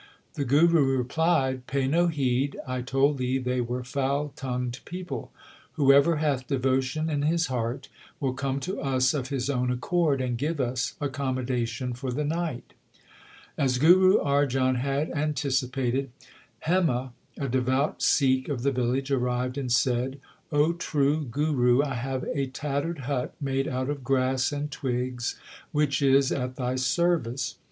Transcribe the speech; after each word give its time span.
The 0.33 0.45
Guru 0.45 0.97
replied: 0.97 1.67
Pay 1.67 1.85
no 1.87 2.07
heed, 2.07 2.57
I 2.67 2.81
told 2.81 3.19
thee 3.19 3.37
they 3.37 3.61
were 3.61 3.83
foul 3.83 4.33
tongued 4.35 4.79
people. 4.83 5.31
Whoever 5.73 6.15
hath 6.15 6.47
devotion 6.47 7.07
in 7.07 7.21
his 7.21 7.45
heart 7.53 7.87
will 8.19 8.33
come 8.33 8.59
to 8.61 8.81
us 8.81 9.13
of 9.13 9.27
his 9.27 9.47
own 9.47 9.69
accord, 9.69 10.19
and 10.19 10.39
give 10.39 10.59
us 10.59 10.95
accommoda 10.99 11.67
tion 11.67 11.93
for 11.93 12.09
the 12.11 12.25
night/ 12.25 12.73
As 13.59 13.77
Guru 13.77 14.17
Arjan 14.17 14.77
had 14.77 15.11
anticipated, 15.11 16.09
Hema, 16.65 17.11
a 17.37 17.47
devout 17.47 18.01
Sikh 18.01 18.49
of 18.49 18.63
the 18.63 18.71
village, 18.71 19.11
arrived 19.11 19.55
and 19.55 19.71
said, 19.71 20.19
O 20.51 20.73
true 20.73 21.25
Guru, 21.25 21.83
I 21.83 21.93
have 21.93 22.23
a 22.33 22.47
tattered 22.47 23.01
hut 23.01 23.35
made 23.39 23.67
out 23.67 23.87
of 23.91 24.03
grass 24.03 24.51
and 24.51 24.71
twigs 24.71 25.35
which 25.71 26.01
is 26.01 26.31
at 26.31 26.55
thy 26.55 26.75
service. 26.75 27.59